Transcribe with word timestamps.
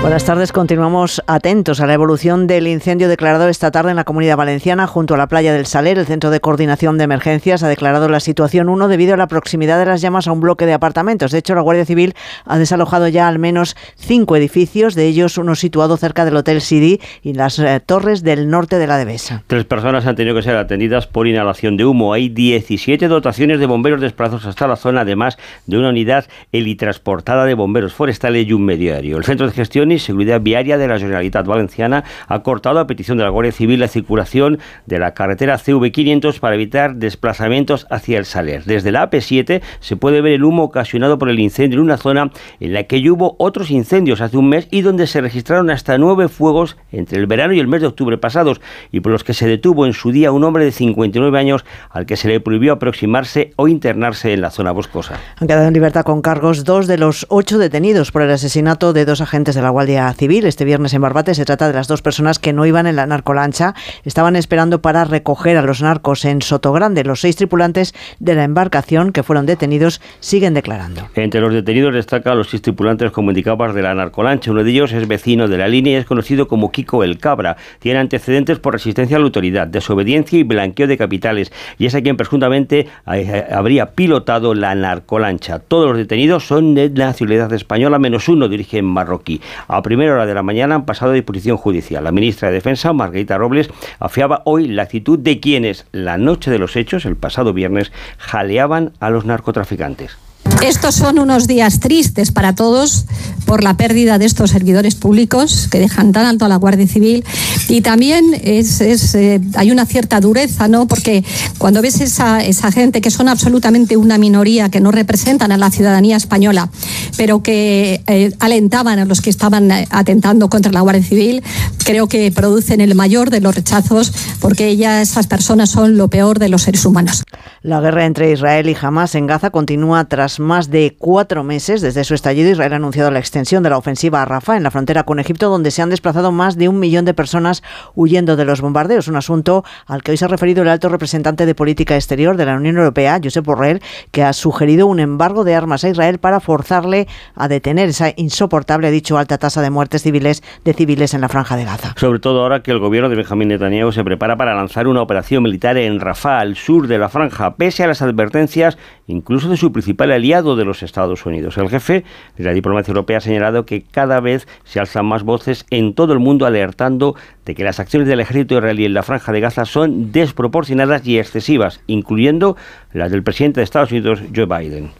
Buenas 0.00 0.24
tardes, 0.24 0.52
continuamos 0.52 1.20
atentos 1.26 1.80
a 1.80 1.86
la 1.86 1.92
evolución 1.92 2.46
del 2.46 2.68
incendio 2.68 3.08
declarado 3.08 3.48
esta 3.48 3.72
tarde 3.72 3.90
en 3.90 3.96
la 3.96 4.04
Comunidad 4.04 4.36
Valenciana 4.36 4.86
junto 4.86 5.14
a 5.14 5.18
la 5.18 5.26
playa 5.26 5.52
del 5.52 5.66
Saler. 5.66 5.98
El 5.98 6.06
Centro 6.06 6.30
de 6.30 6.38
Coordinación 6.38 6.98
de 6.98 7.04
Emergencias 7.04 7.64
ha 7.64 7.68
declarado 7.68 8.08
la 8.08 8.20
situación 8.20 8.68
1 8.68 8.86
debido 8.86 9.14
a 9.14 9.16
la 9.16 9.26
proximidad 9.26 9.76
de 9.76 9.86
las 9.86 10.00
llamas 10.00 10.28
a 10.28 10.32
un 10.32 10.40
bloque 10.40 10.66
de 10.66 10.72
apartamentos. 10.72 11.32
De 11.32 11.38
hecho, 11.38 11.56
la 11.56 11.62
Guardia 11.62 11.84
Civil 11.84 12.14
ha 12.44 12.58
desalojado 12.58 13.08
ya 13.08 13.26
al 13.26 13.40
menos 13.40 13.76
cinco 13.96 14.36
edificios, 14.36 14.94
de 14.94 15.06
ellos 15.06 15.36
uno 15.36 15.56
situado 15.56 15.96
cerca 15.96 16.24
del 16.24 16.36
Hotel 16.36 16.60
CD 16.60 17.00
y 17.22 17.34
las 17.34 17.58
eh, 17.58 17.80
torres 17.84 18.22
del 18.22 18.48
norte 18.48 18.78
de 18.78 18.86
la 18.86 18.98
Devesa. 18.98 19.42
Tres 19.48 19.64
personas 19.64 20.06
han 20.06 20.14
tenido 20.14 20.36
que 20.36 20.42
ser 20.42 20.56
atendidas 20.56 21.08
por 21.08 21.26
inhalación 21.26 21.76
de 21.76 21.84
humo. 21.84 22.12
Hay 22.12 22.28
17 22.28 23.08
dotaciones 23.08 23.58
de 23.58 23.66
bomberos 23.66 24.00
desplazados 24.00 24.46
hasta 24.46 24.68
la 24.68 24.76
zona, 24.76 25.00
además 25.00 25.38
de 25.66 25.76
una 25.76 25.88
unidad 25.88 26.26
helitransportada 26.52 27.44
de 27.46 27.54
bomberos 27.54 27.92
forestales 27.92 28.46
y 28.46 28.52
un 28.52 28.64
medio 28.64 28.94
aéreo. 28.94 29.18
El 29.18 29.24
Centro 29.24 29.48
de 29.48 29.52
Gestión 29.52 29.87
y 29.94 29.98
Seguridad 29.98 30.40
Viaria 30.40 30.78
de 30.78 30.88
la 30.88 30.98
Generalitat 30.98 31.46
Valenciana 31.46 32.04
ha 32.26 32.42
cortado 32.42 32.78
a 32.78 32.86
petición 32.86 33.18
de 33.18 33.24
la 33.24 33.30
Guardia 33.30 33.52
Civil 33.52 33.80
la 33.80 33.88
circulación 33.88 34.58
de 34.86 34.98
la 34.98 35.14
carretera 35.14 35.58
CV500 35.58 36.38
para 36.40 36.54
evitar 36.54 36.96
desplazamientos 36.96 37.86
hacia 37.90 38.18
el 38.18 38.24
Saler. 38.24 38.64
Desde 38.64 38.92
la 38.92 39.10
AP7 39.10 39.62
se 39.80 39.96
puede 39.96 40.20
ver 40.20 40.34
el 40.34 40.44
humo 40.44 40.64
ocasionado 40.64 41.18
por 41.18 41.28
el 41.28 41.40
incendio 41.40 41.78
en 41.78 41.84
una 41.84 41.96
zona 41.96 42.30
en 42.60 42.72
la 42.72 42.84
que 42.84 43.08
hubo 43.10 43.36
otros 43.38 43.70
incendios 43.70 44.20
hace 44.20 44.36
un 44.36 44.48
mes 44.48 44.68
y 44.70 44.82
donde 44.82 45.06
se 45.06 45.20
registraron 45.20 45.70
hasta 45.70 45.98
nueve 45.98 46.28
fuegos 46.28 46.76
entre 46.92 47.18
el 47.18 47.26
verano 47.26 47.54
y 47.54 47.60
el 47.60 47.68
mes 47.68 47.80
de 47.80 47.86
octubre 47.86 48.18
pasados 48.18 48.60
y 48.92 49.00
por 49.00 49.12
los 49.12 49.24
que 49.24 49.34
se 49.34 49.46
detuvo 49.46 49.86
en 49.86 49.92
su 49.92 50.12
día 50.12 50.32
un 50.32 50.44
hombre 50.44 50.64
de 50.64 50.72
59 50.72 51.38
años 51.38 51.64
al 51.90 52.06
que 52.06 52.16
se 52.16 52.28
le 52.28 52.40
prohibió 52.40 52.72
aproximarse 52.72 53.52
o 53.56 53.68
internarse 53.68 54.32
en 54.32 54.40
la 54.40 54.50
zona 54.50 54.72
boscosa. 54.72 55.18
Han 55.36 55.48
quedado 55.48 55.68
en 55.68 55.74
libertad 55.74 56.04
con 56.04 56.22
cargos 56.22 56.64
dos 56.64 56.86
de 56.86 56.98
los 56.98 57.26
ocho 57.28 57.58
detenidos 57.58 58.12
por 58.12 58.22
el 58.22 58.30
asesinato 58.30 58.92
de 58.92 59.04
dos 59.04 59.20
agentes 59.20 59.54
de 59.54 59.62
la 59.62 59.70
Guardia 59.70 59.77
Civil 59.86 60.46
este 60.46 60.64
viernes 60.64 60.92
en 60.94 61.02
Barbate. 61.02 61.34
Se 61.34 61.44
trata 61.44 61.68
de 61.68 61.74
las 61.74 61.86
dos 61.86 62.02
personas 62.02 62.38
que 62.38 62.52
no 62.52 62.66
iban 62.66 62.86
en 62.86 62.96
la 62.96 63.06
narcolancha. 63.06 63.74
Estaban 64.04 64.34
esperando 64.34 64.82
para 64.82 65.04
recoger 65.04 65.56
a 65.56 65.62
los 65.62 65.82
narcos 65.82 66.24
en 66.24 66.42
Sotogrande. 66.42 67.04
Los 67.04 67.20
seis 67.20 67.36
tripulantes 67.36 67.94
de 68.18 68.34
la 68.34 68.42
embarcación 68.44 69.12
que 69.12 69.22
fueron 69.22 69.46
detenidos 69.46 70.00
siguen 70.18 70.54
declarando. 70.54 71.08
Entre 71.14 71.40
los 71.40 71.52
detenidos 71.52 71.94
destaca 71.94 72.32
a 72.32 72.34
los 72.34 72.50
seis 72.50 72.60
tripulantes, 72.60 73.12
como 73.12 73.30
indicabas, 73.30 73.74
de 73.74 73.82
la 73.82 73.94
narcolancha. 73.94 74.50
Uno 74.50 74.64
de 74.64 74.70
ellos 74.70 74.92
es 74.92 75.06
vecino 75.06 75.46
de 75.46 75.58
la 75.58 75.68
línea 75.68 75.92
y 75.92 75.96
es 75.96 76.06
conocido 76.06 76.48
como 76.48 76.72
Kiko 76.72 77.04
el 77.04 77.18
Cabra. 77.18 77.56
Tiene 77.78 78.00
antecedentes 78.00 78.58
por 78.58 78.72
resistencia 78.72 79.16
a 79.16 79.20
la 79.20 79.26
autoridad, 79.26 79.68
desobediencia 79.68 80.38
y 80.38 80.42
blanqueo 80.42 80.88
de 80.88 80.98
capitales. 80.98 81.52
Y 81.78 81.86
es 81.86 81.94
a 81.94 82.02
quien 82.02 82.16
presuntamente 82.16 82.88
eh, 83.12 83.46
habría 83.50 83.92
pilotado 83.92 84.54
la 84.54 84.74
narcolancha. 84.74 85.60
Todos 85.60 85.88
los 85.88 85.98
detenidos 85.98 86.46
son 86.46 86.74
de 86.74 86.90
nacionalidad 86.90 87.52
española, 87.52 87.98
menos 87.98 88.28
uno 88.28 88.48
de 88.48 88.54
origen 88.54 88.84
marroquí. 88.84 89.40
A 89.68 89.82
primera 89.82 90.14
hora 90.14 90.24
de 90.24 90.32
la 90.32 90.42
mañana 90.42 90.74
han 90.74 90.86
pasado 90.86 91.12
a 91.12 91.14
disposición 91.14 91.58
judicial. 91.58 92.02
La 92.02 92.10
ministra 92.10 92.48
de 92.48 92.54
Defensa, 92.54 92.94
Margarita 92.94 93.36
Robles, 93.36 93.68
afiaba 94.00 94.40
hoy 94.46 94.66
la 94.66 94.84
actitud 94.84 95.18
de 95.18 95.40
quienes, 95.40 95.84
la 95.92 96.16
noche 96.16 96.50
de 96.50 96.58
los 96.58 96.74
hechos, 96.74 97.04
el 97.04 97.16
pasado 97.16 97.52
viernes, 97.52 97.92
jaleaban 98.16 98.92
a 98.98 99.10
los 99.10 99.26
narcotraficantes. 99.26 100.16
Estos 100.62 100.94
son 100.96 101.18
unos 101.18 101.46
días 101.46 101.78
tristes 101.78 102.32
para 102.32 102.54
todos 102.54 103.04
por 103.46 103.62
la 103.62 103.76
pérdida 103.76 104.18
de 104.18 104.24
estos 104.24 104.50
servidores 104.50 104.94
públicos 104.94 105.68
que 105.70 105.78
dejan 105.78 106.12
tan 106.12 106.26
alto 106.26 106.46
a 106.46 106.48
la 106.48 106.56
Guardia 106.56 106.86
Civil 106.86 107.24
y 107.68 107.82
también 107.82 108.24
es, 108.42 108.80
eh, 108.80 109.40
hay 109.54 109.70
una 109.70 109.84
cierta 109.84 110.20
dureza, 110.20 110.68
¿no? 110.68 110.86
Porque 110.86 111.22
cuando 111.58 111.82
ves 111.82 112.00
esa, 112.00 112.42
esa 112.42 112.72
gente 112.72 113.00
que 113.00 113.10
son 113.10 113.28
absolutamente 113.28 113.96
una 113.96 114.16
minoría 114.16 114.70
que 114.70 114.80
no 114.80 114.90
representan 114.90 115.52
a 115.52 115.58
la 115.58 115.70
ciudadanía 115.70 116.16
española, 116.16 116.70
pero 117.16 117.42
que 117.42 118.02
eh, 118.06 118.32
alentaban 118.40 118.98
a 118.98 119.04
los 119.04 119.20
que 119.20 119.30
estaban 119.30 119.70
eh, 119.70 119.86
atentando 119.90 120.48
contra 120.48 120.72
la 120.72 120.80
Guardia 120.80 121.02
Civil, 121.02 121.42
creo 121.88 122.06
que 122.06 122.30
producen 122.30 122.82
el 122.82 122.94
mayor 122.94 123.30
de 123.30 123.40
los 123.40 123.54
rechazos 123.54 124.12
porque 124.42 124.66
ellas, 124.66 125.08
esas 125.10 125.26
personas 125.26 125.70
son 125.70 125.96
lo 125.96 126.08
peor 126.08 126.38
de 126.38 126.50
los 126.50 126.64
seres 126.64 126.84
humanos. 126.84 127.24
La 127.62 127.80
guerra 127.80 128.04
entre 128.04 128.30
Israel 128.30 128.68
y 128.68 128.76
Hamas 128.78 129.14
en 129.14 129.26
Gaza 129.26 129.48
continúa 129.48 130.04
tras 130.04 130.38
más 130.38 130.70
de 130.70 130.96
cuatro 130.98 131.44
meses 131.44 131.80
desde 131.80 132.04
su 132.04 132.12
estallido. 132.12 132.50
Israel 132.50 132.74
ha 132.74 132.76
anunciado 132.76 133.10
la 133.10 133.20
extensión 133.20 133.62
de 133.62 133.70
la 133.70 133.78
ofensiva 133.78 134.20
a 134.20 134.26
Rafah 134.26 134.58
en 134.58 134.64
la 134.64 134.70
frontera 134.70 135.04
con 135.04 135.18
Egipto, 135.18 135.48
donde 135.48 135.70
se 135.70 135.80
han 135.80 135.88
desplazado 135.88 136.30
más 136.30 136.58
de 136.58 136.68
un 136.68 136.78
millón 136.78 137.06
de 137.06 137.14
personas 137.14 137.62
huyendo 137.94 138.36
de 138.36 138.44
los 138.44 138.60
bombardeos. 138.60 139.08
Un 139.08 139.16
asunto 139.16 139.64
al 139.86 140.02
que 140.02 140.10
hoy 140.10 140.18
se 140.18 140.26
ha 140.26 140.28
referido 140.28 140.60
el 140.60 140.68
alto 140.68 140.90
representante 140.90 141.46
de 141.46 141.54
política 141.54 141.96
exterior 141.96 142.36
de 142.36 142.44
la 142.44 142.56
Unión 142.56 142.76
Europea, 142.76 143.18
Josep 143.24 143.46
Borrell, 143.46 143.80
que 144.10 144.24
ha 144.24 144.34
sugerido 144.34 144.86
un 144.86 145.00
embargo 145.00 145.42
de 145.42 145.54
armas 145.54 145.84
a 145.84 145.88
Israel 145.88 146.18
para 146.18 146.40
forzarle 146.40 147.08
a 147.34 147.48
detener 147.48 147.88
esa 147.88 148.12
insoportable, 148.14 148.88
ha 148.88 148.90
dicho, 148.90 149.16
alta 149.16 149.38
tasa 149.38 149.62
de 149.62 149.70
muertes 149.70 150.02
civiles 150.02 150.42
de 150.66 150.74
civiles 150.74 151.14
en 151.14 151.22
la 151.22 151.30
franja 151.30 151.56
de 151.56 151.64
Gaza. 151.64 151.77
Sobre 151.96 152.18
todo 152.18 152.42
ahora 152.42 152.62
que 152.62 152.70
el 152.70 152.78
gobierno 152.78 153.08
de 153.08 153.16
Benjamín 153.16 153.48
Netanyahu 153.48 153.92
se 153.92 154.04
prepara 154.04 154.36
para 154.36 154.54
lanzar 154.54 154.86
una 154.86 155.02
operación 155.02 155.42
militar 155.42 155.76
en 155.76 156.00
Rafah, 156.00 156.40
al 156.40 156.56
sur 156.56 156.86
de 156.86 156.98
la 156.98 157.08
franja, 157.08 157.56
pese 157.56 157.84
a 157.84 157.86
las 157.86 158.02
advertencias 158.02 158.78
incluso 159.06 159.48
de 159.48 159.56
su 159.56 159.72
principal 159.72 160.12
aliado 160.12 160.56
de 160.56 160.64
los 160.64 160.82
Estados 160.82 161.26
Unidos. 161.26 161.56
El 161.58 161.68
jefe 161.68 162.04
de 162.36 162.44
la 162.44 162.52
diplomacia 162.52 162.92
europea 162.92 163.18
ha 163.18 163.20
señalado 163.20 163.66
que 163.66 163.82
cada 163.82 164.20
vez 164.20 164.46
se 164.64 164.80
alzan 164.80 165.06
más 165.06 165.22
voces 165.22 165.66
en 165.70 165.94
todo 165.94 166.12
el 166.12 166.18
mundo 166.18 166.46
alertando 166.46 167.14
de 167.44 167.54
que 167.54 167.64
las 167.64 167.80
acciones 167.80 168.08
del 168.08 168.20
ejército 168.20 168.56
israelí 168.56 168.84
en 168.84 168.94
la 168.94 169.02
franja 169.02 169.32
de 169.32 169.40
Gaza 169.40 169.64
son 169.64 170.12
desproporcionadas 170.12 171.06
y 171.06 171.18
excesivas, 171.18 171.80
incluyendo 171.86 172.56
las 172.92 173.10
del 173.10 173.22
presidente 173.22 173.60
de 173.60 173.64
Estados 173.64 173.90
Unidos, 173.90 174.20
Joe 174.34 174.46
Biden. 174.46 174.90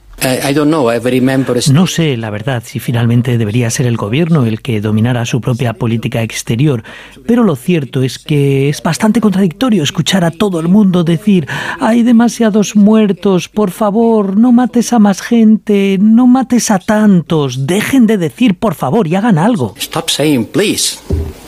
No 1.70 1.86
sé, 1.86 2.16
la 2.16 2.30
verdad, 2.30 2.62
si 2.66 2.80
finalmente 2.80 3.38
debería 3.38 3.70
ser 3.70 3.86
el 3.86 3.96
gobierno 3.96 4.46
el 4.46 4.60
que 4.62 4.80
dominara 4.80 5.24
su 5.24 5.40
propia 5.40 5.74
política 5.74 6.22
exterior, 6.22 6.82
pero 7.26 7.44
lo 7.44 7.56
cierto 7.56 8.02
es 8.02 8.18
que 8.18 8.68
es 8.68 8.82
bastante 8.82 9.20
contradictorio 9.20 9.82
escuchar 9.82 10.24
a 10.24 10.30
todo 10.30 10.60
el 10.60 10.68
mundo 10.68 11.04
decir, 11.04 11.46
hay 11.80 12.02
demasiados 12.02 12.74
muertos, 12.74 13.48
por 13.48 13.70
favor, 13.70 14.36
no 14.36 14.52
mates 14.52 14.92
a 14.92 14.98
más 14.98 15.20
gente, 15.20 15.98
no 16.00 16.26
mates 16.26 16.70
a 16.70 16.78
tantos, 16.78 17.66
dejen 17.66 18.06
de 18.06 18.18
decir 18.18 18.58
por 18.58 18.74
favor 18.74 19.06
y 19.06 19.14
hagan 19.14 19.38
algo. 19.38 19.74
Stop 19.78 20.08
saying 20.10 20.46
please 20.46 20.98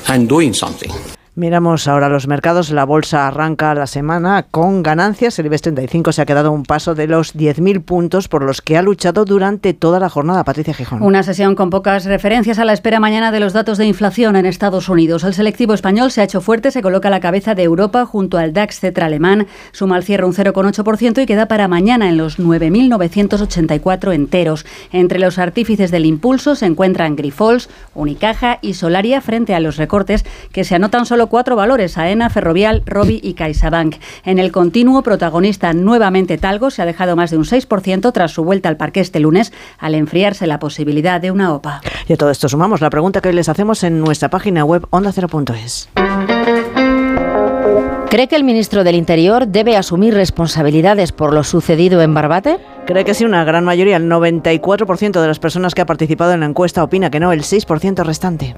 and 0.07 0.29
doing 0.29 0.55
something. 0.55 0.91
Miramos 1.41 1.89
ahora 1.89 2.11
los 2.11 2.27
mercados. 2.27 2.69
La 2.69 2.85
bolsa 2.85 3.27
arranca 3.27 3.75
la 3.75 3.87
semana 3.87 4.45
con 4.51 4.83
ganancias. 4.83 5.39
El 5.39 5.47
IBEX 5.47 5.63
35 5.63 6.13
se 6.13 6.21
ha 6.21 6.27
quedado 6.27 6.53
un 6.53 6.65
paso 6.65 6.95
de 6.95 7.07
los 7.07 7.35
10.000 7.35 7.83
puntos 7.83 8.29
por 8.29 8.45
los 8.45 8.61
que 8.61 8.77
ha 8.77 8.83
luchado 8.83 9.25
durante 9.25 9.73
toda 9.73 9.99
la 9.99 10.11
jornada. 10.11 10.45
Patricia 10.45 10.75
Gijón. 10.75 11.01
Una 11.03 11.23
sesión 11.23 11.55
con 11.55 11.71
pocas 11.71 12.05
referencias 12.05 12.59
a 12.59 12.67
la 12.67 12.75
espera 12.75 13.01
mañana 13.01 13.33
de 13.33 13.41
los 13.41 13.55
datos 13.55 13.79
de 13.79 13.87
inflación 13.87 14.37
en 14.37 14.45
Estados 14.45 14.91
Unidos. 14.91 15.25
El 15.25 15.33
selectivo 15.33 15.73
español 15.73 16.11
se 16.11 16.21
ha 16.21 16.25
hecho 16.25 16.43
fuerte, 16.43 16.71
se 16.73 16.83
coloca 16.83 17.09
a 17.09 17.11
la 17.11 17.21
cabeza 17.21 17.55
de 17.55 17.63
Europa 17.63 18.05
junto 18.05 18.37
al 18.37 18.53
DAX 18.53 18.79
Cetra 18.79 19.07
alemán. 19.07 19.47
Suma 19.73 19.97
al 19.97 20.05
cierre 20.05 20.27
un 20.27 20.35
0,8% 20.35 21.23
y 21.23 21.25
queda 21.25 21.49
para 21.49 21.69
mañana 21.69 22.11
en 22.11 22.19
los 22.19 22.39
9.984 22.39 24.13
enteros. 24.13 24.67
Entre 24.93 25.19
los 25.19 25.39
artífices 25.39 25.91
del 25.91 26.05
impulso 26.05 26.55
se 26.55 26.67
encuentran 26.67 27.17
Grifols, 27.17 27.71
Unicaja 27.95 28.59
y 28.61 28.75
Solaria 28.75 29.23
frente 29.23 29.55
a 29.55 29.61
los 29.61 29.79
recortes 29.79 30.27
que 30.53 30.65
se 30.65 30.75
anotan 30.75 31.07
solo 31.07 31.30
cuatro 31.31 31.57
valores, 31.57 31.97
AENA, 31.97 32.29
Ferrovial, 32.29 32.83
Robi 32.85 33.21
y 33.23 33.33
CaixaBank. 33.33 33.97
En 34.25 34.39
el 34.39 34.53
continuo, 34.53 35.03
protagonista 35.03 35.73
nuevamente 35.73 36.37
Talgo 36.37 36.71
se 36.71 36.83
ha 36.83 36.85
dejado 36.85 37.17
más 37.17 37.31
de 37.31 37.39
un 37.39 37.45
6% 37.45 38.13
tras 38.13 38.33
su 38.33 38.45
vuelta 38.45 38.69
al 38.69 38.77
parque 38.77 39.01
este 39.01 39.21
lunes, 39.21 39.53
al 39.79 39.95
enfriarse 39.95 40.47
la 40.47 40.59
posibilidad 40.59 41.21
de 41.21 41.31
una 41.31 41.55
OPA. 41.55 41.81
Y 42.07 42.13
a 42.13 42.17
todo 42.19 42.31
esto 42.31 42.49
sumamos 42.49 42.83
la 42.83 42.91
pregunta 42.91 43.23
que 43.23 43.29
hoy 43.29 43.35
les 43.35 43.49
hacemos 43.49 43.83
en 43.85 44.01
nuestra 44.01 44.29
página 44.29 44.65
web 44.65 44.87
ondacero.es. 44.91 45.89
¿Cree 48.11 48.27
que 48.27 48.35
el 48.35 48.43
ministro 48.43 48.83
del 48.83 48.97
Interior 48.97 49.47
debe 49.47 49.77
asumir 49.77 50.15
responsabilidades 50.15 51.13
por 51.13 51.33
lo 51.33 51.45
sucedido 51.45 52.03
en 52.03 52.13
Barbate? 52.13 52.59
Cree 52.85 53.05
que 53.05 53.15
sí, 53.15 53.25
una 53.25 53.45
gran 53.45 53.65
mayoría, 53.65 53.99
el 53.99 54.11
94% 54.11 55.21
de 55.21 55.29
las 55.29 55.39
personas 55.39 55.77
que 55.77 55.83
ha 55.83 55.87
participado 55.87 56.33
en 56.33 56.41
la 56.41 56.47
encuesta 56.47 56.83
opina 56.83 57.09
que 57.09 57.21
no, 57.21 57.31
el 57.31 57.43
6% 57.43 58.05
restante. 58.05 58.57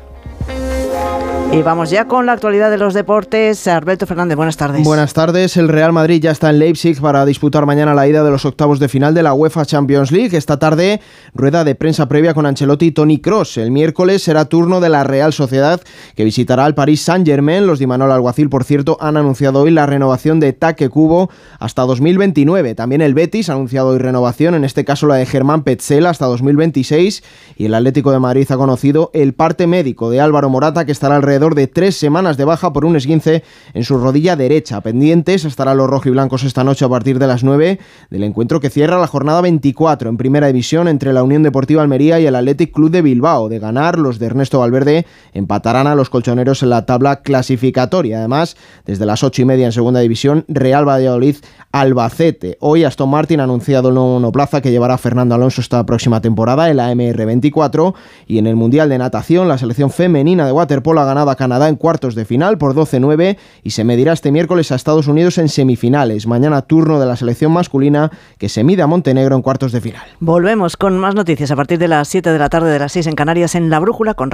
Y 1.54 1.60
vamos 1.60 1.90
ya 1.90 2.08
con 2.08 2.24
la 2.24 2.32
actualidad 2.32 2.70
de 2.70 2.78
los 2.78 2.94
deportes. 2.94 3.68
Alberto 3.68 4.06
Fernández, 4.06 4.36
buenas 4.36 4.56
tardes. 4.56 4.82
Buenas 4.84 5.12
tardes. 5.12 5.58
El 5.58 5.68
Real 5.68 5.92
Madrid 5.92 6.18
ya 6.22 6.30
está 6.30 6.48
en 6.48 6.58
Leipzig 6.58 6.98
para 6.98 7.26
disputar 7.26 7.66
mañana 7.66 7.92
la 7.92 8.08
ida 8.08 8.24
de 8.24 8.30
los 8.30 8.46
octavos 8.46 8.80
de 8.80 8.88
final 8.88 9.12
de 9.12 9.22
la 9.22 9.34
UEFA 9.34 9.66
Champions 9.66 10.12
League. 10.12 10.34
Esta 10.34 10.58
tarde, 10.58 11.02
rueda 11.34 11.62
de 11.64 11.74
prensa 11.74 12.08
previa 12.08 12.32
con 12.32 12.46
Ancelotti 12.46 12.86
y 12.86 12.92
Tony 12.92 13.20
Cross. 13.20 13.58
El 13.58 13.70
miércoles 13.70 14.22
será 14.22 14.46
turno 14.46 14.80
de 14.80 14.88
la 14.88 15.04
Real 15.04 15.34
Sociedad, 15.34 15.82
que 16.16 16.24
visitará 16.24 16.64
al 16.64 16.74
París 16.74 17.02
Saint-Germain. 17.02 17.66
Los 17.66 17.80
de 17.80 17.84
Imanol 17.84 18.12
Alguacil, 18.12 18.48
por 18.48 18.64
cierto, 18.64 18.96
han 18.98 19.18
anunciado 19.18 19.60
hoy 19.60 19.72
la 19.72 19.84
renovación 19.84 20.40
de 20.40 20.54
Taque 20.54 20.88
Cubo 20.88 21.28
hasta 21.58 21.82
2029. 21.82 22.74
También 22.74 23.02
el 23.02 23.12
Betis 23.12 23.50
ha 23.50 23.52
anunciado 23.52 23.88
hoy 23.88 23.98
renovación, 23.98 24.54
en 24.54 24.64
este 24.64 24.86
caso 24.86 25.06
la 25.06 25.16
de 25.16 25.26
Germán 25.26 25.64
Petzela 25.64 26.08
hasta 26.08 26.24
2026. 26.24 27.22
Y 27.58 27.66
el 27.66 27.74
Atlético 27.74 28.10
de 28.10 28.20
Madrid 28.20 28.50
ha 28.50 28.56
conocido 28.56 29.10
el 29.12 29.34
parte 29.34 29.66
médico 29.66 30.08
de 30.08 30.22
Álvaro 30.22 30.48
Morata, 30.48 30.86
que 30.86 30.92
estará 30.92 31.16
alrededor 31.16 31.41
alrededor 31.42 31.54
de 31.56 31.66
tres 31.66 31.96
semanas 31.96 32.36
de 32.36 32.44
baja 32.44 32.72
por 32.72 32.84
un 32.84 32.94
esguince 32.94 33.42
en 33.74 33.82
su 33.82 33.98
rodilla 33.98 34.36
derecha. 34.36 34.80
Pendientes 34.80 35.44
estará 35.44 35.74
los 35.74 35.90
rojiblancos 35.90 36.44
esta 36.44 36.62
noche 36.62 36.84
a 36.84 36.88
partir 36.88 37.18
de 37.18 37.26
las 37.26 37.42
9 37.42 37.80
del 38.10 38.22
encuentro 38.22 38.60
que 38.60 38.70
cierra 38.70 39.00
la 39.00 39.08
jornada 39.08 39.40
24 39.40 40.08
en 40.08 40.16
primera 40.16 40.46
división 40.46 40.86
entre 40.86 41.12
la 41.12 41.24
Unión 41.24 41.42
Deportiva 41.42 41.82
Almería 41.82 42.20
y 42.20 42.26
el 42.26 42.36
Athletic 42.36 42.72
Club 42.72 42.90
de 42.90 43.02
Bilbao. 43.02 43.48
De 43.48 43.58
ganar, 43.58 43.98
los 43.98 44.20
de 44.20 44.26
Ernesto 44.26 44.60
Valverde 44.60 45.04
empatarán 45.32 45.88
a 45.88 45.96
los 45.96 46.10
colchoneros 46.10 46.62
en 46.62 46.70
la 46.70 46.86
tabla 46.86 47.22
clasificatoria. 47.22 48.18
Además, 48.18 48.56
desde 48.86 49.04
las 49.04 49.24
ocho 49.24 49.42
y 49.42 49.44
media 49.44 49.66
en 49.66 49.72
segunda 49.72 49.98
división, 49.98 50.44
Real 50.46 50.88
Valladolid 50.88 51.36
Albacete. 51.72 52.56
Hoy 52.60 52.84
Aston 52.84 53.10
Martin 53.10 53.40
ha 53.40 53.44
anunciado 53.44 53.88
el 53.88 53.94
nuevo 53.94 54.14
monoplaza 54.14 54.60
que 54.60 54.70
llevará 54.70 54.94
a 54.94 54.98
Fernando 54.98 55.34
Alonso 55.34 55.60
esta 55.60 55.84
próxima 55.84 56.20
temporada, 56.20 56.70
el 56.70 56.78
AMR24, 56.78 57.94
y 58.28 58.38
en 58.38 58.46
el 58.46 58.54
Mundial 58.54 58.88
de 58.88 58.98
Natación, 58.98 59.48
la 59.48 59.58
selección 59.58 59.90
femenina 59.90 60.46
de 60.46 60.52
waterpolo 60.52 61.00
ha 61.00 61.04
ganado 61.04 61.31
a 61.32 61.36
Canadá 61.36 61.68
en 61.68 61.76
cuartos 61.76 62.14
de 62.14 62.24
final 62.24 62.58
por 62.58 62.74
12-9 62.74 63.36
y 63.62 63.70
se 63.70 63.84
medirá 63.84 64.12
este 64.12 64.30
miércoles 64.30 64.70
a 64.70 64.76
Estados 64.76 65.08
Unidos 65.08 65.38
en 65.38 65.48
semifinales. 65.48 66.26
Mañana 66.26 66.62
turno 66.62 67.00
de 67.00 67.06
la 67.06 67.16
selección 67.16 67.52
masculina 67.52 68.10
que 68.38 68.48
se 68.48 68.64
mide 68.64 68.82
a 68.82 68.86
Montenegro 68.86 69.34
en 69.34 69.42
cuartos 69.42 69.72
de 69.72 69.80
final. 69.80 70.02
Volvemos 70.20 70.76
con 70.76 70.98
más 70.98 71.14
noticias 71.14 71.50
a 71.50 71.56
partir 71.56 71.78
de 71.78 71.88
las 71.88 72.08
7 72.08 72.30
de 72.30 72.38
la 72.38 72.48
tarde 72.48 72.70
de 72.70 72.78
las 72.78 72.92
6 72.92 73.08
en 73.08 73.14
Canarias 73.14 73.54
en 73.54 73.70
La 73.70 73.80
Brújula 73.80 74.14
con 74.14 74.30